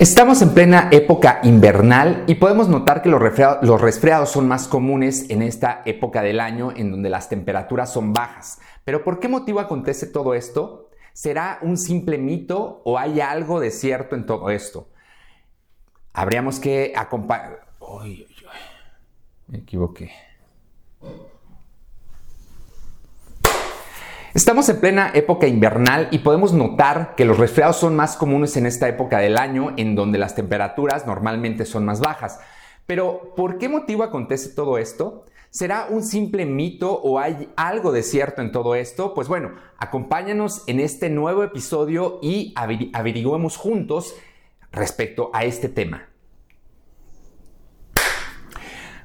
Estamos 0.00 0.40
en 0.40 0.54
plena 0.54 0.88
época 0.92 1.40
invernal 1.42 2.24
y 2.26 2.36
podemos 2.36 2.70
notar 2.70 3.02
que 3.02 3.10
los 3.10 3.20
resfriados, 3.20 4.30
son 4.30 4.48
más 4.48 4.66
comunes 4.66 5.28
en 5.28 5.42
esta 5.42 5.82
época 5.84 6.22
del 6.22 6.40
año 6.40 6.72
en 6.74 6.90
donde 6.90 7.10
las 7.10 7.28
temperaturas 7.28 7.92
son 7.92 8.14
bajas. 8.14 8.62
Pero 8.84 9.04
¿por 9.04 9.20
qué 9.20 9.28
motivo 9.28 9.60
acontece 9.60 10.06
todo 10.06 10.32
esto? 10.32 10.88
¿Será 11.12 11.58
un 11.60 11.76
simple 11.76 12.16
mito 12.16 12.80
o 12.86 12.98
hay 12.98 13.20
algo 13.20 13.60
de 13.60 13.70
cierto 13.70 14.16
en 14.16 14.24
todo 14.24 14.48
esto? 14.48 14.88
Habríamos 16.14 16.58
que 16.60 16.94
acompañar... 16.96 17.66
Me 19.48 19.58
equivoqué. 19.58 20.12
Estamos 24.32 24.68
en 24.68 24.78
plena 24.78 25.10
época 25.12 25.48
invernal 25.48 26.06
y 26.12 26.18
podemos 26.18 26.52
notar 26.52 27.16
que 27.16 27.24
los 27.24 27.36
resfriados 27.36 27.78
son 27.78 27.96
más 27.96 28.16
comunes 28.16 28.56
en 28.56 28.64
esta 28.64 28.88
época 28.88 29.18
del 29.18 29.36
año 29.36 29.74
en 29.76 29.96
donde 29.96 30.18
las 30.18 30.36
temperaturas 30.36 31.04
normalmente 31.04 31.66
son 31.66 31.84
más 31.84 31.98
bajas. 31.98 32.38
Pero, 32.86 33.34
¿por 33.34 33.58
qué 33.58 33.68
motivo 33.68 34.04
acontece 34.04 34.50
todo 34.50 34.78
esto? 34.78 35.24
¿Será 35.50 35.88
un 35.90 36.04
simple 36.04 36.46
mito 36.46 36.92
o 36.92 37.18
hay 37.18 37.48
algo 37.56 37.90
de 37.90 38.04
cierto 38.04 38.40
en 38.40 38.52
todo 38.52 38.76
esto? 38.76 39.14
Pues 39.14 39.26
bueno, 39.26 39.50
acompáñanos 39.78 40.62
en 40.68 40.78
este 40.78 41.10
nuevo 41.10 41.42
episodio 41.42 42.20
y 42.22 42.54
averiguemos 42.92 43.56
juntos 43.56 44.14
respecto 44.70 45.30
a 45.32 45.42
este 45.42 45.68
tema. 45.68 46.09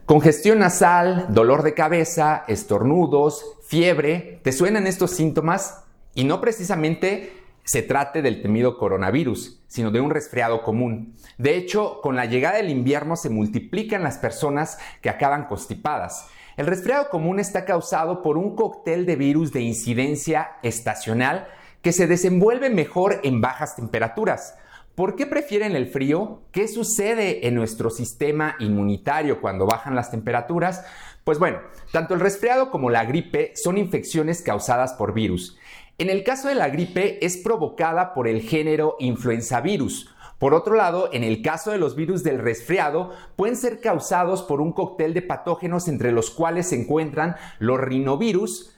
Congestión 0.05 0.59
nasal, 0.59 1.25
dolor 1.29 1.63
de 1.63 1.73
cabeza, 1.73 2.43
estornudos, 2.47 3.43
fiebre. 3.65 4.39
¿Te 4.43 4.51
suenan 4.51 4.85
estos 4.85 5.09
síntomas? 5.09 5.83
Y 6.13 6.25
no 6.25 6.41
precisamente 6.41 7.33
se 7.63 7.81
trate 7.81 8.21
del 8.21 8.43
temido 8.43 8.77
coronavirus, 8.77 9.63
sino 9.67 9.89
de 9.89 10.01
un 10.01 10.11
resfriado 10.11 10.61
común. 10.61 11.15
De 11.39 11.57
hecho, 11.57 12.01
con 12.03 12.15
la 12.15 12.25
llegada 12.25 12.57
del 12.57 12.69
invierno 12.69 13.15
se 13.15 13.31
multiplican 13.31 14.03
las 14.03 14.19
personas 14.19 14.77
que 15.01 15.09
acaban 15.09 15.45
constipadas. 15.47 16.27
El 16.55 16.67
resfriado 16.67 17.09
común 17.09 17.39
está 17.39 17.65
causado 17.65 18.21
por 18.21 18.37
un 18.37 18.55
cóctel 18.55 19.07
de 19.07 19.15
virus 19.15 19.51
de 19.53 19.61
incidencia 19.61 20.51
estacional 20.61 21.47
que 21.81 21.91
se 21.91 22.05
desenvuelve 22.05 22.69
mejor 22.69 23.21
en 23.23 23.41
bajas 23.41 23.75
temperaturas. 23.75 24.53
¿Por 24.95 25.17
qué 25.17 25.25
prefieren 25.25 25.75
el 25.75 25.87
frío? 25.87 26.43
¿Qué 26.53 26.69
sucede 26.69 27.47
en 27.47 27.55
nuestro 27.55 27.89
sistema 27.89 28.55
inmunitario 28.59 29.41
cuando 29.41 29.65
bajan 29.65 29.93
las 29.93 30.09
temperaturas? 30.09 30.85
Pues 31.25 31.37
bueno, 31.37 31.59
tanto 31.91 32.13
el 32.13 32.21
resfriado 32.21 32.71
como 32.71 32.89
la 32.89 33.03
gripe 33.03 33.51
son 33.55 33.77
infecciones 33.77 34.41
causadas 34.41 34.93
por 34.93 35.13
virus. 35.13 35.57
En 35.97 36.09
el 36.09 36.23
caso 36.23 36.47
de 36.47 36.55
la 36.55 36.69
gripe 36.69 37.25
es 37.25 37.35
provocada 37.35 38.13
por 38.13 38.25
el 38.29 38.41
género 38.41 38.95
influenza 38.99 39.59
virus. 39.59 40.15
Por 40.39 40.53
otro 40.53 40.75
lado, 40.75 41.09
en 41.11 41.25
el 41.25 41.41
caso 41.41 41.71
de 41.71 41.77
los 41.77 41.97
virus 41.97 42.23
del 42.23 42.39
resfriado, 42.39 43.11
pueden 43.35 43.57
ser 43.57 43.81
causados 43.81 44.43
por 44.43 44.61
un 44.61 44.71
cóctel 44.71 45.13
de 45.13 45.21
patógenos 45.21 45.89
entre 45.89 46.13
los 46.13 46.29
cuales 46.29 46.69
se 46.69 46.79
encuentran 46.79 47.35
los 47.59 47.81
rinovirus, 47.81 48.73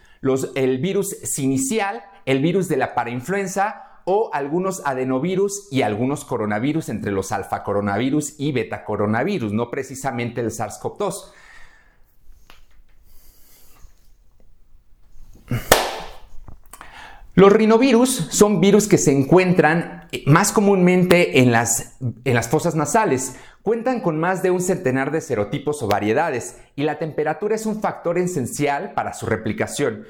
el 0.55 0.79
virus 0.79 1.09
sinicial, 1.09 2.03
el 2.25 2.41
virus 2.41 2.67
de 2.69 2.77
la 2.77 2.95
parainfluenza 2.95 3.83
o 4.09 4.29
algunos 4.31 4.81
adenovirus 4.85 5.67
y 5.69 5.81
algunos 5.81 6.23
coronavirus 6.23 6.87
entre 6.87 7.11
los 7.11 7.33
alfa 7.33 7.61
coronavirus 7.63 8.35
y 8.39 8.53
beta 8.53 8.85
coronavirus, 8.85 9.51
no 9.51 9.69
precisamente 9.69 10.39
el 10.39 10.47
SARS-CoV-2. 10.47 11.33
Los 17.35 17.51
rinovirus 17.51 18.29
son 18.31 18.61
virus 18.61 18.87
que 18.87 18.97
se 18.97 19.11
encuentran 19.11 20.07
eh, 20.13 20.23
más 20.25 20.53
comúnmente 20.53 21.41
en 21.41 21.51
las, 21.51 21.97
en 21.99 22.33
las 22.33 22.47
fosas 22.47 22.75
nasales. 22.75 23.35
Cuentan 23.61 23.99
con 23.99 24.17
más 24.17 24.41
de 24.41 24.51
un 24.51 24.61
centenar 24.61 25.11
de 25.11 25.19
serotipos 25.19 25.83
o 25.83 25.87
variedades 25.87 26.57
y 26.77 26.83
la 26.83 26.97
temperatura 26.97 27.55
es 27.55 27.65
un 27.65 27.81
factor 27.81 28.17
esencial 28.17 28.93
para 28.93 29.13
su 29.13 29.25
replicación 29.25 30.05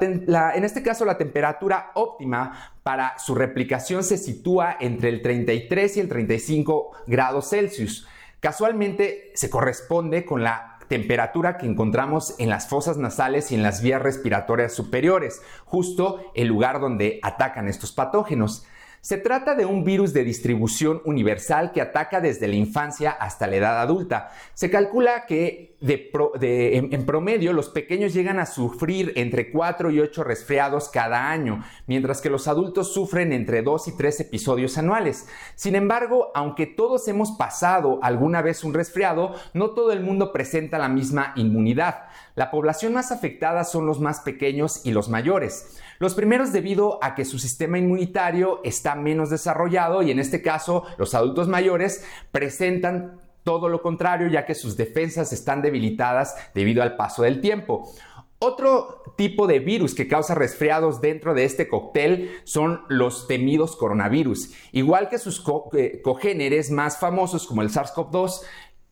en 0.00 0.64
este 0.64 0.82
caso, 0.82 1.04
la 1.04 1.18
temperatura 1.18 1.92
óptima 1.94 2.72
para 2.82 3.18
su 3.18 3.34
replicación 3.34 4.04
se 4.04 4.18
sitúa 4.18 4.76
entre 4.80 5.08
el 5.08 5.22
33 5.22 5.96
y 5.96 6.00
el 6.00 6.08
35 6.08 6.92
grados 7.06 7.50
Celsius. 7.50 8.06
Casualmente 8.40 9.32
se 9.34 9.50
corresponde 9.50 10.24
con 10.24 10.42
la 10.42 10.78
temperatura 10.88 11.58
que 11.58 11.66
encontramos 11.66 12.34
en 12.38 12.48
las 12.48 12.68
fosas 12.68 12.96
nasales 12.96 13.52
y 13.52 13.54
en 13.54 13.62
las 13.62 13.82
vías 13.82 14.02
respiratorias 14.02 14.72
superiores, 14.72 15.42
justo 15.64 16.20
el 16.34 16.48
lugar 16.48 16.80
donde 16.80 17.20
atacan 17.22 17.68
estos 17.68 17.92
patógenos. 17.92 18.64
Se 19.00 19.16
trata 19.16 19.54
de 19.54 19.64
un 19.64 19.84
virus 19.84 20.12
de 20.12 20.24
distribución 20.24 21.00
universal 21.04 21.70
que 21.72 21.80
ataca 21.80 22.20
desde 22.20 22.48
la 22.48 22.56
infancia 22.56 23.10
hasta 23.10 23.46
la 23.46 23.56
edad 23.56 23.80
adulta. 23.80 24.32
Se 24.54 24.70
calcula 24.70 25.24
que 25.26 25.76
en, 25.80 27.06
promedio 27.06 27.52
los 27.52 27.68
pequeños 27.68 28.12
llegan 28.12 28.40
a 28.40 28.46
sufrir 28.46 29.12
entre 29.14 29.52
4 29.52 29.92
y 29.92 30.00
8 30.00 30.24
resfriados 30.24 30.88
cada 30.88 31.30
año, 31.30 31.64
mientras 31.86 32.20
que 32.20 32.30
los 32.30 32.48
adultos 32.48 32.92
sufren 32.92 33.32
entre 33.32 33.62
2 33.62 33.88
y 33.88 33.96
3 33.96 34.20
episodios 34.20 34.76
anuales. 34.76 35.28
Sin 35.54 35.76
embargo, 35.76 36.32
aunque 36.34 36.66
todos 36.66 37.06
hemos 37.06 37.32
pasado 37.32 38.00
alguna 38.02 38.42
vez 38.42 38.64
un 38.64 38.74
resfriado, 38.74 39.34
no 39.54 39.70
todo 39.70 39.92
el 39.92 40.00
mundo 40.00 40.32
presenta 40.32 40.78
la 40.78 40.88
misma 40.88 41.32
inmunidad. 41.36 42.06
La 42.34 42.50
población 42.50 42.92
más 42.92 43.12
afectada 43.12 43.64
son 43.64 43.86
los 43.86 44.00
más 44.00 44.20
pequeños 44.20 44.84
y 44.84 44.90
los 44.90 45.08
mayores. 45.08 45.78
Los 46.00 46.14
primeros 46.14 46.52
debido 46.52 47.02
a 47.02 47.16
que 47.16 47.24
su 47.24 47.38
sistema 47.40 47.78
inmunitario 47.78 48.60
está 48.62 48.87
menos 48.94 49.30
desarrollado 49.30 50.02
y 50.02 50.10
en 50.10 50.18
este 50.18 50.42
caso 50.42 50.84
los 50.96 51.14
adultos 51.14 51.48
mayores 51.48 52.04
presentan 52.32 53.20
todo 53.44 53.68
lo 53.68 53.80
contrario 53.80 54.28
ya 54.28 54.44
que 54.44 54.54
sus 54.54 54.76
defensas 54.76 55.32
están 55.32 55.62
debilitadas 55.62 56.36
debido 56.54 56.82
al 56.82 56.96
paso 56.96 57.22
del 57.22 57.40
tiempo. 57.40 57.90
Otro 58.40 59.02
tipo 59.16 59.48
de 59.48 59.58
virus 59.58 59.96
que 59.96 60.06
causa 60.06 60.36
resfriados 60.36 61.00
dentro 61.00 61.34
de 61.34 61.42
este 61.42 61.66
cóctel 61.66 62.30
son 62.44 62.82
los 62.88 63.26
temidos 63.26 63.74
coronavirus. 63.74 64.52
Igual 64.70 65.08
que 65.08 65.18
sus 65.18 65.42
eh, 65.72 66.00
cogéneres 66.04 66.70
más 66.70 67.00
famosos 67.00 67.48
como 67.48 67.62
el 67.62 67.70
SARS-CoV-2, 67.70 68.42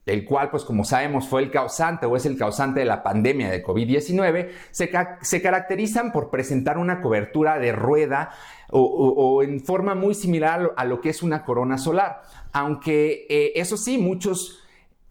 el 0.07 0.25
cual, 0.25 0.51
pues 0.51 0.65
como 0.65 0.85
sabemos, 0.85 1.29
fue 1.29 1.43
el 1.43 1.51
causante 1.51 2.07
o 2.07 2.17
es 2.17 2.25
el 2.27 2.39
causante 2.39 2.81
de 2.81 2.87
la 2.87 3.03
pandemia 3.03 3.51
de 3.51 3.63
COVID-19, 3.63 4.51
se, 4.71 5.43
caracterizan 5.43 6.13
por 6.13 6.31
presentar 6.31 6.79
una 6.79 7.01
cobertura 7.03 7.59
de 7.59 7.73
rueda 7.73 8.31
o, 8.71 9.43
en 9.43 9.61
forma 9.61 9.95
muy 9.95 10.15
similar 10.15 10.73
a 10.77 10.85
lo 10.85 11.01
que 11.01 11.11
es 11.11 11.23
una 11.25 11.45
corona 11.45 11.77
solar. 11.77 12.23
Aunque 12.53 13.27
eh, 13.29 13.53
eso 13.57 13.77
sí, 13.77 13.99
muchos... 13.99 14.63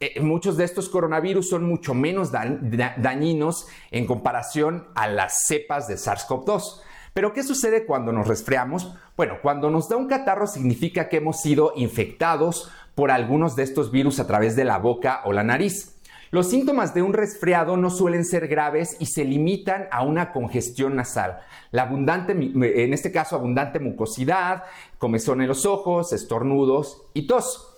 Eh, 0.01 0.19
muchos 0.19 0.57
de 0.57 0.66
estos 0.66 0.89
coronavirus 0.89 1.47
son 1.47 1.63
mucho 1.63 1.94
menos 1.94 2.29
dañinos 2.29 3.67
en 3.91 4.06
comparación 4.06 4.89
a 4.94 5.07
las 5.07 5.45
cepas 5.47 5.88
de 5.88 5.95
SARS-CoV-2. 5.95 6.81
Pero 7.13 7.31
¿qué 7.31 7.44
sucede 7.44 7.85
cuando 7.85 8.12
nos 8.12 8.27
resfriamos? 8.27 8.94
Bueno, 9.16 9.38
cuando 9.41 9.69
nos 9.72 9.88
da 9.88 9.95
un 9.95 10.09
catarro 10.09 10.47
significa 10.47 11.07
que 11.07 11.16
hemos 11.16 11.39
sido 11.39 11.72
infectados 11.77 12.69
por 12.95 13.11
algunos 13.11 13.56
de 13.56 13.63
estos 13.63 13.91
virus 13.91 14.19
a 14.19 14.28
través 14.28 14.56
de 14.56 14.66
la 14.66 14.78
boca 14.78 15.22
o 15.25 15.33
la 15.33 15.44
nariz. 15.44 15.95
Los 16.31 16.50
síntomas 16.50 16.94
de 16.94 17.01
un 17.01 17.13
resfriado 17.13 17.78
no 17.78 17.89
suelen 17.89 18.25
ser 18.25 18.47
graves 18.47 18.97
y 19.00 19.06
se 19.06 19.23
limitan 19.23 19.88
a 19.91 20.03
una 20.03 20.31
congestión 20.31 20.95
nasal. 20.95 21.39
La 21.72 21.83
abundante, 21.83 22.33
en 22.33 22.94
este 22.94 23.11
caso, 23.11 23.35
abundante 23.35 23.79
mucosidad, 23.79 24.63
comezón 24.97 25.41
en 25.41 25.47
los 25.47 25.66
ojos, 25.66 26.13
estornudos 26.13 27.03
y 27.13 27.27
tos. 27.27 27.71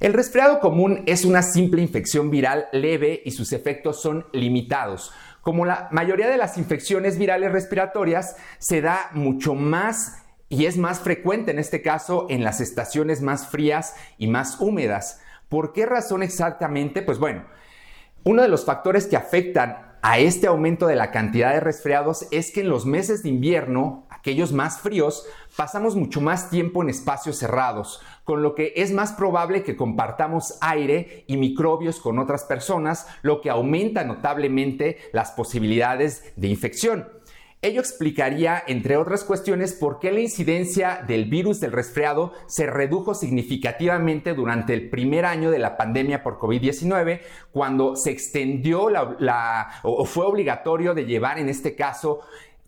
El 0.00 0.14
resfriado 0.14 0.58
común 0.58 1.04
es 1.06 1.24
una 1.24 1.42
simple 1.42 1.80
infección 1.80 2.28
viral 2.28 2.66
leve 2.72 3.22
y 3.24 3.30
sus 3.30 3.52
efectos 3.52 4.02
son 4.02 4.26
limitados. 4.32 5.12
Como 5.42 5.64
la 5.64 5.88
mayoría 5.92 6.28
de 6.28 6.36
las 6.36 6.58
infecciones 6.58 7.18
virales 7.18 7.52
respiratorias, 7.52 8.36
se 8.58 8.80
da 8.80 9.10
mucho 9.12 9.54
más 9.54 10.21
y 10.52 10.66
es 10.66 10.76
más 10.76 11.00
frecuente 11.00 11.50
en 11.50 11.58
este 11.58 11.80
caso 11.80 12.26
en 12.28 12.44
las 12.44 12.60
estaciones 12.60 13.22
más 13.22 13.48
frías 13.48 13.96
y 14.18 14.26
más 14.26 14.60
húmedas. 14.60 15.22
¿Por 15.48 15.72
qué 15.72 15.86
razón 15.86 16.22
exactamente? 16.22 17.00
Pues 17.00 17.18
bueno, 17.18 17.46
uno 18.24 18.42
de 18.42 18.48
los 18.48 18.66
factores 18.66 19.06
que 19.06 19.16
afectan 19.16 19.96
a 20.02 20.18
este 20.18 20.48
aumento 20.48 20.86
de 20.86 20.96
la 20.96 21.10
cantidad 21.10 21.54
de 21.54 21.60
resfriados 21.60 22.26
es 22.30 22.50
que 22.50 22.60
en 22.60 22.68
los 22.68 22.84
meses 22.84 23.22
de 23.22 23.30
invierno, 23.30 24.06
aquellos 24.10 24.52
más 24.52 24.78
fríos, 24.78 25.24
pasamos 25.56 25.96
mucho 25.96 26.20
más 26.20 26.50
tiempo 26.50 26.82
en 26.82 26.90
espacios 26.90 27.38
cerrados, 27.38 28.02
con 28.24 28.42
lo 28.42 28.54
que 28.54 28.74
es 28.76 28.92
más 28.92 29.14
probable 29.14 29.62
que 29.62 29.74
compartamos 29.74 30.58
aire 30.60 31.24
y 31.28 31.38
microbios 31.38 31.98
con 31.98 32.18
otras 32.18 32.44
personas, 32.44 33.06
lo 33.22 33.40
que 33.40 33.48
aumenta 33.48 34.04
notablemente 34.04 34.98
las 35.14 35.30
posibilidades 35.30 36.34
de 36.36 36.48
infección. 36.48 37.08
Ello 37.64 37.80
explicaría, 37.80 38.60
entre 38.66 38.96
otras 38.96 39.22
cuestiones, 39.22 39.72
por 39.72 40.00
qué 40.00 40.10
la 40.10 40.18
incidencia 40.18 41.04
del 41.06 41.26
virus 41.26 41.60
del 41.60 41.70
resfriado 41.70 42.32
se 42.48 42.66
redujo 42.66 43.14
significativamente 43.14 44.34
durante 44.34 44.74
el 44.74 44.90
primer 44.90 45.24
año 45.24 45.48
de 45.52 45.60
la 45.60 45.76
pandemia 45.76 46.24
por 46.24 46.40
COVID-19, 46.40 47.20
cuando 47.52 47.94
se 47.94 48.10
extendió 48.10 48.90
la, 48.90 49.80
o 49.84 50.04
fue 50.04 50.26
obligatorio 50.26 50.92
de 50.92 51.04
llevar, 51.04 51.38
en 51.38 51.48
este 51.48 51.76
caso, 51.76 52.18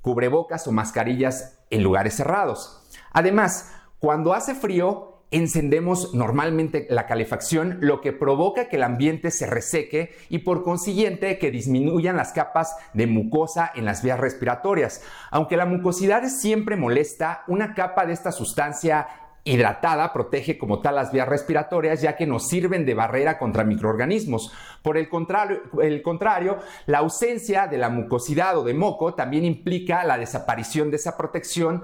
cubrebocas 0.01 0.69
o 0.69 0.71
mascarillas 0.71 1.59
en 1.71 1.83
lugares 1.83 2.15
cerrados. 2.15 2.89
Además, 3.11 3.75
cuando 3.99 4.33
hace 4.33 4.55
frío, 4.55 5.14
encendemos 5.35 6.15
normalmente 6.15 6.87
la 6.91 7.07
calefacción, 7.07 7.79
lo 7.81 8.01
que 8.01 8.13
provoca 8.13 8.69
que 8.69 8.77
el 8.77 8.85
ambiente 8.85 9.33
se 9.33 9.47
reseque 9.47 10.15
y 10.29 10.39
por 10.39 10.63
consiguiente 10.63 11.39
que 11.39 11.51
disminuyan 11.51 12.17
las 12.17 12.33
capas 12.33 12.77
de 12.93 13.09
mucosa 13.09 13.71
en 13.75 13.85
las 13.85 14.03
vías 14.03 14.21
respiratorias. 14.21 15.03
Aunque 15.33 15.57
la 15.57 15.67
mucosidad 15.67 16.23
es 16.23 16.41
siempre 16.41 16.77
molesta, 16.77 17.43
una 17.49 17.75
capa 17.75 18.07
de 18.07 18.13
esta 18.13 18.31
sustancia 18.31 19.09
hidratada 19.43 20.13
protege 20.13 20.57
como 20.57 20.81
tal 20.81 20.95
las 20.95 21.13
vías 21.13 21.29
respiratorias 21.29 22.01
ya 22.01 22.17
que 22.17 22.27
nos 22.27 22.49
sirven 22.49 22.87
de 22.87 22.95
barrera 22.95 23.37
contra 23.37 23.65
microorganismos. 23.65 24.53
Por 24.83 24.97
el 24.97 25.09
contrario, 25.11 26.59
la 26.87 26.99
ausencia 26.99 27.67
de 27.67 27.77
la 27.77 27.91
mucosidad 27.91 28.57
o 28.57 28.65
de 28.65 28.73
moco 28.73 29.15
también 29.15 29.45
implica 29.45 30.05
la 30.05 30.17
desaparición 30.17 30.91
de 30.91 30.97
esa 30.97 31.17
protección 31.17 31.83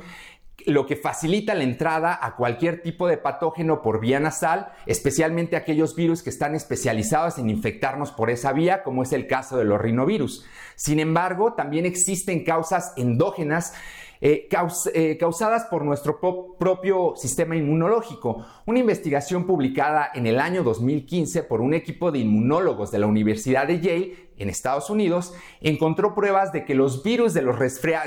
lo 0.66 0.86
que 0.86 0.96
facilita 0.96 1.54
la 1.54 1.64
entrada 1.64 2.18
a 2.20 2.36
cualquier 2.36 2.82
tipo 2.82 3.06
de 3.08 3.16
patógeno 3.16 3.82
por 3.82 4.00
vía 4.00 4.20
nasal, 4.20 4.72
especialmente 4.86 5.56
aquellos 5.56 5.94
virus 5.94 6.22
que 6.22 6.30
están 6.30 6.54
especializados 6.54 7.38
en 7.38 7.50
infectarnos 7.50 8.12
por 8.12 8.30
esa 8.30 8.52
vía, 8.52 8.82
como 8.82 9.02
es 9.02 9.12
el 9.12 9.26
caso 9.26 9.56
de 9.56 9.64
los 9.64 9.80
rinovirus. 9.80 10.44
Sin 10.76 11.00
embargo, 11.00 11.54
también 11.54 11.86
existen 11.86 12.44
causas 12.44 12.92
endógenas 12.96 13.74
eh, 14.20 14.48
eh, 14.94 15.16
causadas 15.18 15.64
por 15.64 15.84
nuestro 15.84 16.20
propio 16.58 17.14
sistema 17.16 17.56
inmunológico. 17.56 18.44
Una 18.66 18.78
investigación 18.78 19.46
publicada 19.46 20.10
en 20.14 20.26
el 20.26 20.40
año 20.40 20.62
2015 20.62 21.42
por 21.44 21.60
un 21.60 21.72
equipo 21.72 22.12
de 22.12 22.18
inmunólogos 22.18 22.90
de 22.90 22.98
la 22.98 23.06
Universidad 23.06 23.66
de 23.66 23.80
Yale 23.80 24.30
en 24.36 24.50
Estados 24.50 24.90
Unidos 24.90 25.34
encontró 25.60 26.14
pruebas 26.14 26.52
de 26.52 26.64
que 26.64 26.74
los 26.74 27.02
virus 27.02 27.32
de 27.34 27.42
los 27.42 27.56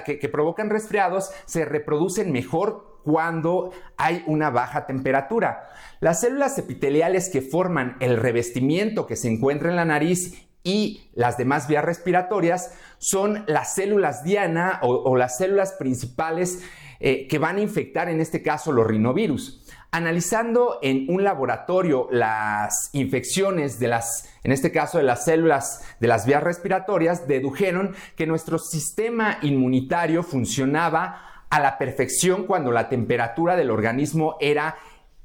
que, 0.05 0.19
que 0.19 0.29
provocan 0.29 0.69
resfriados 0.69 1.31
se 1.45 1.65
reproducen 1.65 2.31
mejor 2.31 2.99
cuando 3.03 3.71
hay 3.97 4.23
una 4.27 4.49
baja 4.49 4.85
temperatura. 4.85 5.69
Las 5.99 6.21
células 6.21 6.57
epiteliales 6.57 7.29
que 7.29 7.41
forman 7.41 7.97
el 7.99 8.17
revestimiento 8.17 9.07
que 9.07 9.15
se 9.15 9.29
encuentra 9.29 9.69
en 9.69 9.75
la 9.75 9.85
nariz 9.85 10.47
y 10.63 11.09
las 11.13 11.37
demás 11.37 11.67
vías 11.67 11.83
respiratorias 11.83 12.73
son 12.97 13.43
las 13.47 13.75
células 13.75 14.23
diana 14.23 14.79
o, 14.81 15.15
las 15.17 15.37
células 15.37 15.73
principales 15.73 16.63
eh, 16.99 17.27
que 17.27 17.37
van 17.37 17.57
a 17.57 17.61
infectar 17.61 18.09
en 18.09 18.21
este 18.21 18.41
caso 18.41 18.71
los 18.71 18.87
rinovirus. 18.87 19.61
Analizando 19.91 20.79
en 20.81 21.05
un 21.09 21.23
laboratorio 21.23 22.07
las 22.11 22.89
infecciones 22.93 23.77
de 23.77 23.89
las, 23.89 24.29
en 24.43 24.51
este 24.51 24.71
caso 24.71 24.97
de 24.97 25.03
las 25.03 25.25
células 25.25 25.81
de 25.99 26.07
las 26.07 26.25
vías 26.25 26.41
respiratorias, 26.41 27.27
dedujeron 27.27 27.93
que 28.15 28.25
nuestro 28.25 28.57
sistema 28.57 29.37
inmunitario 29.41 30.23
funcionaba 30.23 31.45
a 31.49 31.59
la 31.59 31.77
perfección 31.77 32.47
cuando 32.47 32.71
la 32.71 32.89
temperatura 32.89 33.55
del 33.55 33.69
organismo 33.69 34.37
era 34.39 34.75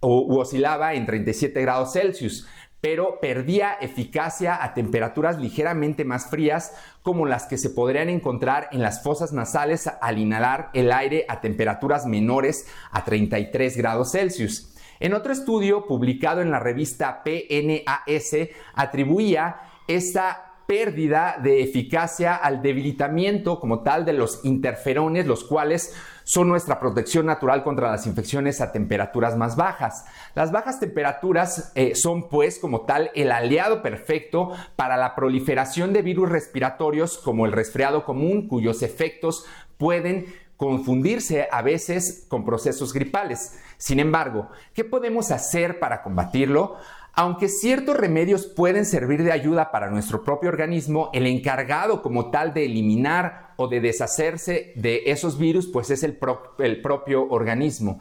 o 0.00 0.38
oscilaba 0.38 0.94
en 0.94 1.06
37 1.06 1.60
grados 1.62 1.92
Celsius 1.92 2.46
pero 2.80 3.18
perdía 3.20 3.76
eficacia 3.80 4.62
a 4.62 4.74
temperaturas 4.74 5.38
ligeramente 5.38 6.04
más 6.04 6.30
frías 6.30 6.74
como 7.02 7.26
las 7.26 7.46
que 7.46 7.58
se 7.58 7.70
podrían 7.70 8.08
encontrar 8.08 8.68
en 8.72 8.82
las 8.82 9.02
fosas 9.02 9.32
nasales 9.32 9.90
al 10.00 10.18
inhalar 10.18 10.70
el 10.74 10.92
aire 10.92 11.24
a 11.28 11.40
temperaturas 11.40 12.06
menores 12.06 12.66
a 12.90 13.04
33 13.04 13.76
grados 13.76 14.12
Celsius. 14.12 14.74
En 15.00 15.14
otro 15.14 15.32
estudio 15.32 15.86
publicado 15.86 16.40
en 16.40 16.50
la 16.50 16.60
revista 16.60 17.22
PNAS 17.22 18.36
atribuía 18.74 19.56
esta 19.86 20.48
pérdida 20.66 21.38
de 21.42 21.62
eficacia 21.62 22.34
al 22.34 22.60
debilitamiento 22.60 23.58
como 23.58 23.82
tal 23.82 24.04
de 24.04 24.12
los 24.12 24.44
interferones, 24.44 25.26
los 25.26 25.44
cuales 25.44 25.96
son 26.28 26.46
nuestra 26.46 26.78
protección 26.78 27.24
natural 27.24 27.64
contra 27.64 27.90
las 27.90 28.06
infecciones 28.06 28.60
a 28.60 28.70
temperaturas 28.70 29.34
más 29.34 29.56
bajas. 29.56 30.04
Las 30.34 30.52
bajas 30.52 30.78
temperaturas 30.78 31.72
eh, 31.74 31.94
son 31.94 32.28
pues 32.28 32.58
como 32.58 32.82
tal 32.82 33.10
el 33.14 33.32
aliado 33.32 33.80
perfecto 33.80 34.52
para 34.76 34.98
la 34.98 35.14
proliferación 35.14 35.94
de 35.94 36.02
virus 36.02 36.28
respiratorios 36.28 37.16
como 37.16 37.46
el 37.46 37.52
resfriado 37.52 38.04
común 38.04 38.46
cuyos 38.46 38.82
efectos 38.82 39.46
pueden 39.78 40.26
confundirse 40.58 41.48
a 41.50 41.62
veces 41.62 42.26
con 42.28 42.44
procesos 42.44 42.92
gripales. 42.92 43.58
Sin 43.78 43.98
embargo, 43.98 44.50
¿qué 44.74 44.84
podemos 44.84 45.30
hacer 45.30 45.78
para 45.78 46.02
combatirlo? 46.02 46.76
Aunque 47.14 47.48
ciertos 47.48 47.96
remedios 47.96 48.46
pueden 48.46 48.84
servir 48.84 49.24
de 49.24 49.32
ayuda 49.32 49.72
para 49.72 49.90
nuestro 49.90 50.22
propio 50.22 50.50
organismo, 50.50 51.10
el 51.12 51.26
encargado 51.26 52.00
como 52.00 52.30
tal 52.30 52.54
de 52.54 52.66
eliminar 52.66 53.54
o 53.56 53.66
de 53.66 53.80
deshacerse 53.80 54.72
de 54.76 55.02
esos 55.06 55.36
virus, 55.36 55.66
pues 55.66 55.90
es 55.90 56.04
el, 56.04 56.16
propio 56.16 57.28
organismo. 57.28 58.00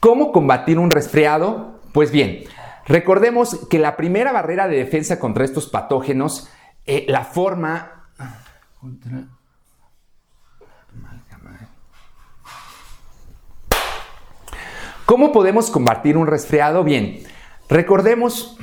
¿Cómo 0.00 0.32
combatir 0.32 0.80
un 0.80 0.90
resfriado? 0.90 1.80
Pues 1.92 2.10
bien, 2.10 2.44
recordemos 2.86 3.66
que 3.70 3.78
la 3.78 3.96
primera 3.96 4.32
barrera 4.32 4.66
de 4.66 4.76
defensa 4.76 5.20
contra 5.20 5.44
estos 5.44 5.68
patógenos, 5.68 6.48
eh, 6.86 7.06
la 7.08 7.24
forma... 7.24 8.10
¿Cómo 15.06 15.32
podemos 15.32 15.70
combatir 15.70 16.16
un 16.16 16.26
resfriado? 16.26 16.82
Bien, 16.82 17.22
recordemos, 17.68 18.56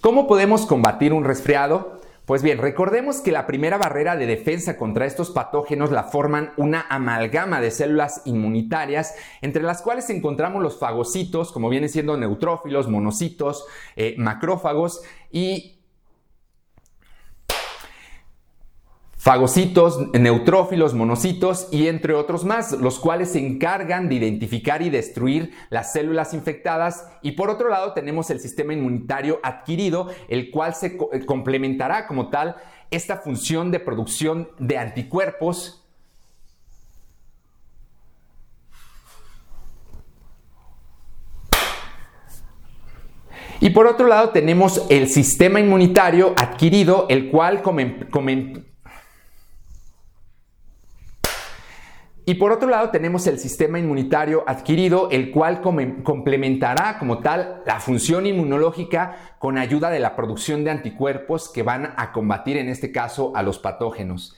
¿cómo 0.00 0.26
podemos 0.26 0.64
combatir 0.64 1.12
un 1.12 1.24
resfriado? 1.24 2.00
Pues 2.24 2.42
bien, 2.42 2.56
recordemos 2.56 3.20
que 3.20 3.32
la 3.32 3.46
primera 3.46 3.76
barrera 3.76 4.16
de 4.16 4.24
defensa 4.24 4.78
contra 4.78 5.04
estos 5.04 5.28
patógenos 5.28 5.90
la 5.90 6.04
forman 6.04 6.54
una 6.56 6.86
amalgama 6.88 7.60
de 7.60 7.70
células 7.70 8.22
inmunitarias, 8.24 9.14
entre 9.42 9.62
las 9.62 9.82
cuales 9.82 10.08
encontramos 10.08 10.62
los 10.62 10.78
fagocitos, 10.78 11.52
como 11.52 11.68
vienen 11.68 11.90
siendo 11.90 12.16
neutrófilos, 12.16 12.88
monocitos, 12.88 13.66
eh, 13.96 14.14
macrófagos 14.16 15.02
y 15.30 15.79
fagocitos, 19.20 20.08
neutrófilos, 20.14 20.94
monocitos 20.94 21.68
y 21.70 21.88
entre 21.88 22.14
otros 22.14 22.46
más, 22.46 22.72
los 22.72 22.98
cuales 22.98 23.32
se 23.32 23.38
encargan 23.38 24.08
de 24.08 24.14
identificar 24.14 24.80
y 24.80 24.88
destruir 24.88 25.52
las 25.68 25.92
células 25.92 26.32
infectadas. 26.32 27.06
Y 27.20 27.32
por 27.32 27.50
otro 27.50 27.68
lado 27.68 27.92
tenemos 27.92 28.30
el 28.30 28.40
sistema 28.40 28.72
inmunitario 28.72 29.38
adquirido, 29.42 30.08
el 30.28 30.50
cual 30.50 30.74
se 30.74 30.96
eh, 31.12 31.26
complementará 31.26 32.06
como 32.06 32.30
tal 32.30 32.56
esta 32.90 33.18
función 33.18 33.70
de 33.70 33.80
producción 33.80 34.48
de 34.58 34.78
anticuerpos 34.78 35.76
Y 43.62 43.70
por 43.70 43.86
otro 43.86 44.06
lado 44.06 44.30
tenemos 44.30 44.86
el 44.88 45.06
sistema 45.06 45.60
inmunitario 45.60 46.32
adquirido, 46.38 47.04
el 47.10 47.28
cual 47.28 47.60
Y 52.30 52.36
por 52.36 52.52
otro 52.52 52.68
lado 52.68 52.90
tenemos 52.90 53.26
el 53.26 53.40
sistema 53.40 53.80
inmunitario 53.80 54.44
adquirido, 54.46 55.10
el 55.10 55.32
cual 55.32 55.60
complementará 55.60 56.96
como 57.00 57.18
tal 57.18 57.64
la 57.66 57.80
función 57.80 58.24
inmunológica 58.24 59.34
con 59.40 59.58
ayuda 59.58 59.90
de 59.90 59.98
la 59.98 60.14
producción 60.14 60.62
de 60.62 60.70
anticuerpos 60.70 61.48
que 61.48 61.64
van 61.64 61.92
a 61.96 62.12
combatir 62.12 62.56
en 62.56 62.68
este 62.68 62.92
caso 62.92 63.32
a 63.34 63.42
los 63.42 63.58
patógenos. 63.58 64.36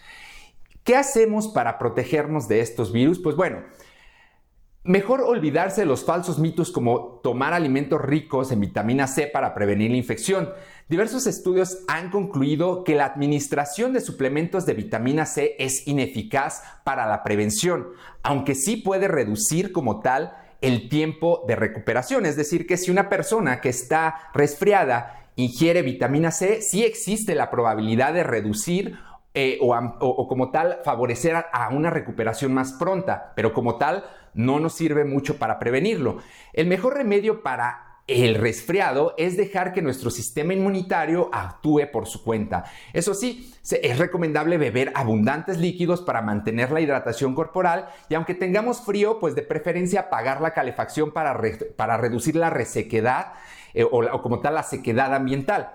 ¿Qué 0.85 0.97
hacemos 0.97 1.49
para 1.49 1.79
protegernos 1.79 2.49
de 2.49 2.61
estos 2.61 2.95
virus? 2.95 3.19
Pues 3.19 3.37
bueno, 3.37 3.59
Mejor 4.85 5.21
olvidarse 5.21 5.83
de 5.83 5.87
los 5.87 6.05
falsos 6.05 6.41
mitos 6.41 6.73
como 6.73 7.21
tomar 7.23 7.53
alimentos 7.53 8.01
ricos 8.03 8.51
en 8.51 8.59
vitamina 8.59 9.07
C 9.07 9.29
para 9.29 9.55
prevenir 9.55 9.93
la 9.93 9.97
infección. 9.97 10.51
Diversos 10.89 11.29
estudios 11.29 11.85
han 11.87 12.11
concluido 12.11 12.83
que 12.83 12.97
la 12.97 13.05
administración 13.05 13.93
de 13.93 14.01
suplementos 14.01 14.67
de 14.67 14.75
vitamina 14.75 15.25
C 15.25 15.55
es 15.61 15.87
ineficaz 15.87 16.65
para 16.83 17.07
la 17.07 17.23
prevención, 17.23 17.91
aunque 18.25 18.57
sí 18.57 18.77
puede 18.77 19.07
reducir 19.07 19.71
como 19.71 20.01
tal 20.01 20.37
el 20.61 20.89
tiempo 20.89 21.45
de 21.47 21.55
recuperación. 21.55 22.27
Es 22.27 22.35
decir, 22.35 22.67
que 22.67 22.77
si 22.77 22.91
una 22.91 23.09
persona 23.09 23.61
que 23.61 23.69
está 23.69 24.33
resfriada 24.35 25.29
ingiere 25.37 25.83
vitamina 25.83 26.33
C, 26.33 26.61
sí 26.61 26.83
existe 26.83 27.37
la 27.37 27.53
probabilidad 27.53 28.15
de 28.15 28.25
reducir 28.25 28.99
eh, 29.35 29.59
o, 29.63 30.29
como 30.29 30.51
tal 30.51 30.81
favorecer 30.85 31.35
a, 31.35 31.71
una 31.71 31.89
recuperación 31.89 32.53
más 32.53 32.75
pronta, 32.75 33.33
pero 33.35 33.55
como 33.55 33.77
tal 33.77 34.05
no 34.35 34.61
nos 34.61 34.75
sirve 34.75 35.07
mucho 35.07 35.39
para 35.39 35.59
prevenirlo. 35.59 36.19
El 36.53 36.67
mejor 36.67 36.95
remedio 36.95 37.43
para 37.43 38.03
el 38.07 38.35
resfriado 38.35 39.15
es 39.17 39.39
dejar 39.39 39.73
que 39.73 39.81
nuestro 39.81 40.11
sistema 40.11 40.53
inmunitario 40.53 41.31
actúe 41.33 41.91
por 41.91 42.07
su 42.07 42.23
cuenta. 42.23 42.65
Eso 42.93 43.15
sí, 43.15 43.55
es 43.63 43.99
recomendable 43.99 44.59
beber 44.59 44.93
abundantes 44.95 45.57
líquidos 45.57 46.03
para 46.03 46.21
mantener 46.21 46.71
la 46.71 46.83
hidratación 46.83 47.35
corporal 47.35 47.89
y 48.11 48.15
aunque 48.17 48.35
tengamos 48.35 48.85
frío, 48.85 49.19
pues 49.19 49.35
de 49.35 49.43
preferencia 49.43 50.01
apagar 50.01 50.43
la 50.43 50.53
calefacción 50.53 51.11
para, 51.11 51.41
para 51.77 51.97
reducir 51.97 52.37
la 52.37 52.51
resequedad 52.51 53.33
eh, 53.73 53.85
o 53.85 54.21
como 54.21 54.41
tal 54.41 54.57
la 54.57 54.63
sequedad 54.63 55.15
ambiental. 55.15 55.73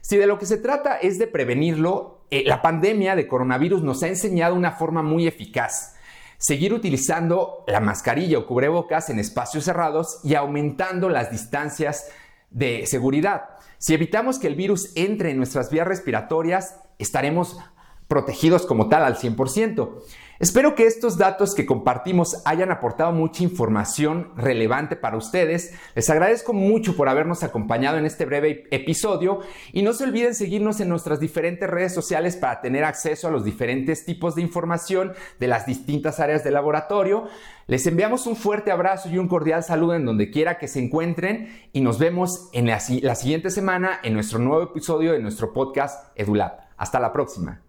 Si 0.00 0.16
de 0.16 0.26
lo 0.26 0.38
que 0.38 0.46
se 0.46 0.56
trata 0.56 0.96
es 0.96 1.18
de 1.18 1.26
prevenirlo, 1.26 2.17
eh, 2.30 2.44
la 2.46 2.62
pandemia 2.62 3.16
de 3.16 3.26
coronavirus 3.26 3.82
nos 3.82 4.02
ha 4.02 4.08
enseñado 4.08 4.54
una 4.54 4.72
forma 4.72 5.02
muy 5.02 5.26
eficaz. 5.26 5.94
Seguir 6.36 6.72
utilizando 6.72 7.64
la 7.66 7.80
mascarilla 7.80 8.38
o 8.38 8.46
cubrebocas 8.46 9.10
en 9.10 9.18
espacios 9.18 9.64
cerrados 9.64 10.20
y 10.22 10.34
aumentando 10.34 11.08
las 11.08 11.30
distancias 11.30 12.10
de 12.50 12.86
seguridad. 12.86 13.44
Si 13.78 13.94
evitamos 13.94 14.38
que 14.38 14.46
el 14.46 14.54
virus 14.54 14.92
entre 14.94 15.30
en 15.30 15.36
nuestras 15.36 15.70
vías 15.70 15.86
respiratorias, 15.86 16.80
estaremos 16.98 17.58
protegidos 18.08 18.66
como 18.66 18.88
tal 18.88 19.04
al 19.04 19.16
100%. 19.16 19.90
Espero 20.40 20.76
que 20.76 20.86
estos 20.86 21.18
datos 21.18 21.52
que 21.52 21.66
compartimos 21.66 22.42
hayan 22.44 22.70
aportado 22.70 23.10
mucha 23.10 23.42
información 23.42 24.30
relevante 24.36 24.94
para 24.94 25.16
ustedes. 25.16 25.74
Les 25.96 26.08
agradezco 26.10 26.52
mucho 26.52 26.96
por 26.96 27.08
habernos 27.08 27.42
acompañado 27.42 27.98
en 27.98 28.06
este 28.06 28.24
breve 28.24 28.68
episodio 28.70 29.40
y 29.72 29.82
no 29.82 29.92
se 29.92 30.04
olviden 30.04 30.36
seguirnos 30.36 30.78
en 30.78 30.90
nuestras 30.90 31.18
diferentes 31.18 31.68
redes 31.68 31.92
sociales 31.92 32.36
para 32.36 32.60
tener 32.60 32.84
acceso 32.84 33.26
a 33.26 33.32
los 33.32 33.44
diferentes 33.44 34.04
tipos 34.04 34.36
de 34.36 34.42
información 34.42 35.12
de 35.40 35.48
las 35.48 35.66
distintas 35.66 36.20
áreas 36.20 36.44
del 36.44 36.54
laboratorio. 36.54 37.24
Les 37.66 37.84
enviamos 37.88 38.28
un 38.28 38.36
fuerte 38.36 38.70
abrazo 38.70 39.08
y 39.08 39.18
un 39.18 39.26
cordial 39.26 39.64
saludo 39.64 39.96
en 39.96 40.06
donde 40.06 40.30
quiera 40.30 40.56
que 40.58 40.68
se 40.68 40.78
encuentren 40.78 41.48
y 41.72 41.80
nos 41.80 41.98
vemos 41.98 42.48
en 42.52 42.68
la, 42.68 42.80
la 43.02 43.14
siguiente 43.16 43.50
semana 43.50 43.98
en 44.04 44.14
nuestro 44.14 44.38
nuevo 44.38 44.62
episodio 44.62 45.14
de 45.14 45.18
nuestro 45.18 45.52
podcast 45.52 46.16
EduLab. 46.16 46.60
Hasta 46.76 47.00
la 47.00 47.12
próxima. 47.12 47.67